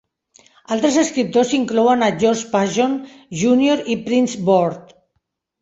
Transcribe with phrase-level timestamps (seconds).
[0.75, 2.97] Altres escriptors inclouen a George Pajon,
[3.43, 4.99] Junior i Printz Board.